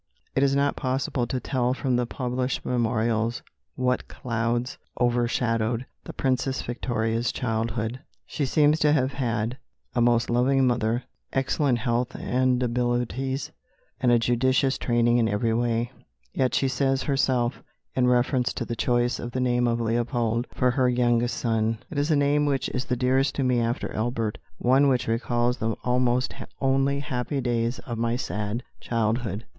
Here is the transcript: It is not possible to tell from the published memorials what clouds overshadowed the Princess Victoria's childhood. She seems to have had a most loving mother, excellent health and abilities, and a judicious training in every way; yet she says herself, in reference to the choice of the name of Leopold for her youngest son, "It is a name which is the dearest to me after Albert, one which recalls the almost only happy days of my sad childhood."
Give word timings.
It 0.33 0.41
is 0.41 0.55
not 0.55 0.75
possible 0.75 1.27
to 1.27 1.39
tell 1.39 1.75
from 1.75 1.95
the 1.95 2.07
published 2.07 2.65
memorials 2.65 3.43
what 3.75 4.07
clouds 4.07 4.79
overshadowed 4.99 5.85
the 6.05 6.13
Princess 6.13 6.63
Victoria's 6.63 7.31
childhood. 7.31 7.99
She 8.25 8.47
seems 8.47 8.79
to 8.79 8.93
have 8.93 9.13
had 9.13 9.59
a 9.93 10.01
most 10.01 10.27
loving 10.31 10.65
mother, 10.65 11.03
excellent 11.33 11.77
health 11.77 12.15
and 12.15 12.63
abilities, 12.63 13.51
and 13.99 14.11
a 14.11 14.17
judicious 14.17 14.79
training 14.79 15.19
in 15.19 15.29
every 15.29 15.53
way; 15.53 15.91
yet 16.33 16.55
she 16.55 16.67
says 16.67 17.03
herself, 17.03 17.61
in 17.95 18.07
reference 18.07 18.53
to 18.53 18.65
the 18.65 18.75
choice 18.75 19.19
of 19.19 19.33
the 19.33 19.39
name 19.39 19.67
of 19.67 19.79
Leopold 19.79 20.47
for 20.51 20.71
her 20.71 20.89
youngest 20.89 21.37
son, 21.37 21.77
"It 21.91 21.99
is 21.99 22.09
a 22.09 22.15
name 22.15 22.47
which 22.47 22.69
is 22.69 22.85
the 22.85 22.95
dearest 22.95 23.35
to 23.35 23.43
me 23.43 23.59
after 23.59 23.93
Albert, 23.95 24.39
one 24.57 24.87
which 24.87 25.05
recalls 25.07 25.57
the 25.57 25.75
almost 25.83 26.33
only 26.59 27.01
happy 27.01 27.39
days 27.39 27.77
of 27.77 27.99
my 27.99 28.15
sad 28.15 28.63
childhood." 28.79 29.45